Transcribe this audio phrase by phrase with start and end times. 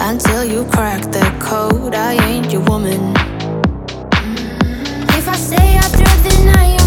[0.00, 1.94] until you crack the code.
[1.94, 3.14] I ain't your woman.
[3.14, 5.18] Mm.
[5.18, 6.77] If I say after the night.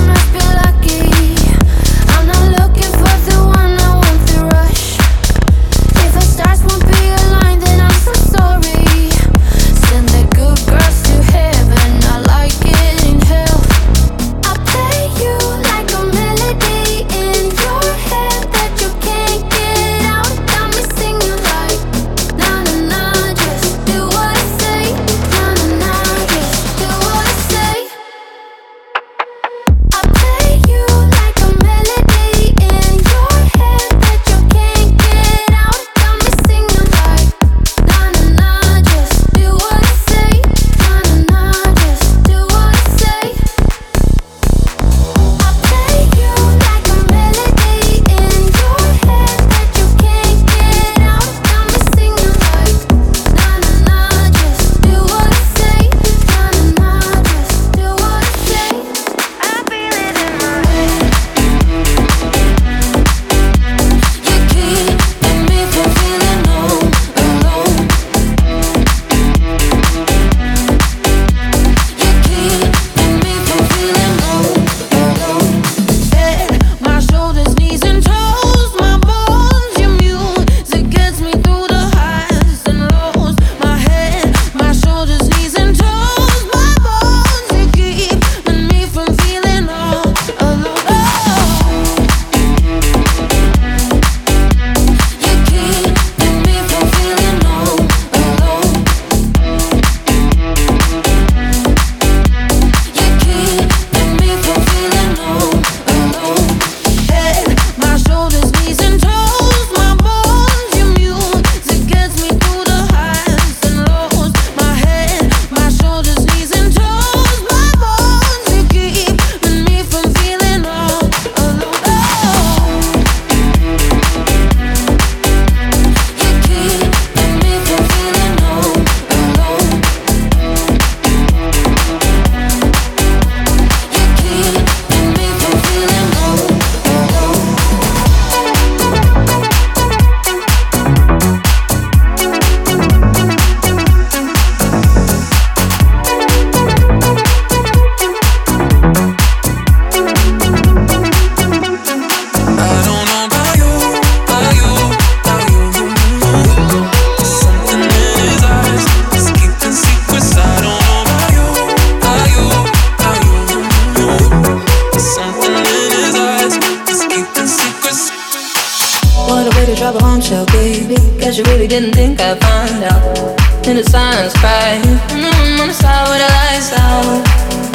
[173.67, 174.81] in the silence cry.
[175.11, 177.21] And I'm on the side with the lights out.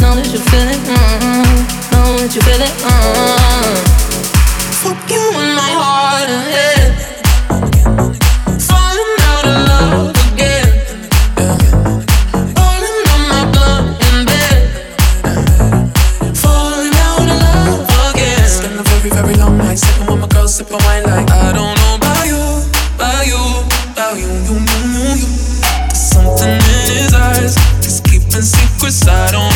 [0.00, 1.92] Know that you feel it, mm-hmm.
[1.92, 2.74] know that you feel it.
[2.82, 3.84] Mm-hmm.
[4.82, 5.15] Forget.
[28.86, 29.55] cause I don't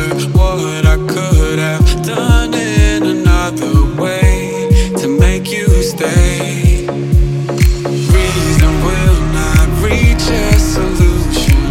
[8.11, 11.61] Reason will not reach a solution.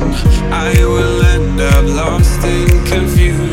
[0.52, 3.49] I will end up lost in confusion.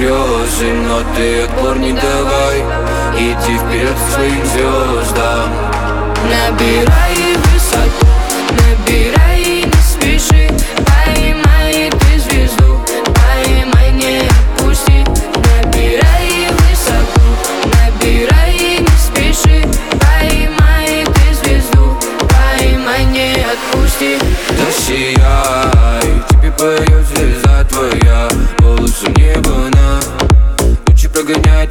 [0.00, 2.60] Грезы Но ты отпор не давай
[3.16, 5.50] Иди вперед к своим звездам
[6.24, 7.49] Набирай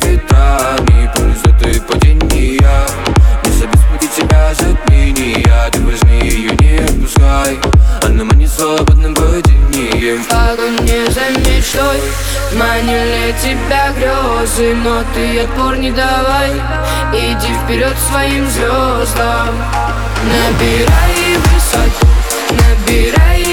[0.01, 2.85] ветрами Помни взлеты падения.
[3.43, 7.59] Не забудь смутить себя затмения Ты возьми ее, не отпускай.
[8.03, 10.23] Она манит свободным падением.
[10.29, 12.01] Огонь не за мечтой.
[12.53, 16.51] Манили тебя грезы Но ты отпор не давай.
[17.13, 19.55] Иди вперед своим звездам
[20.23, 22.07] Набирай высоту
[22.51, 23.48] Набирай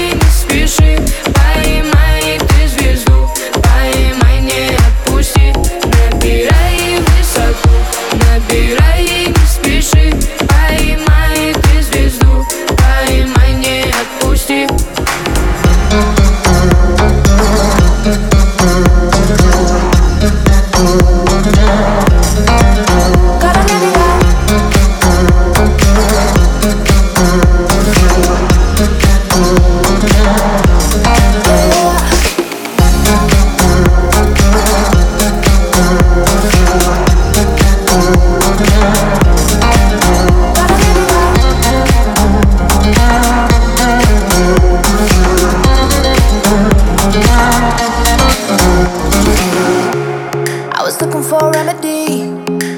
[50.87, 52.23] was looking for a remedy.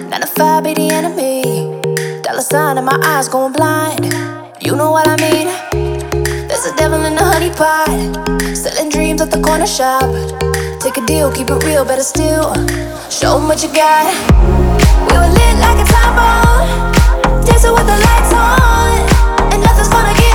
[0.09, 1.43] Nine to five be the enemy.
[2.23, 4.03] Dollar sign in my eyes going blind.
[4.59, 5.45] You know what I mean?
[6.47, 7.85] There's a devil in the honey pot.
[8.57, 10.09] Selling dreams at the corner shop.
[10.81, 12.49] Take a deal, keep it real, better still.
[13.11, 14.09] Show 'em what you got.
[15.05, 16.67] We were lit like a time bomb.
[17.45, 18.97] Dancing with the lights on.
[19.53, 20.28] And nothing's gonna get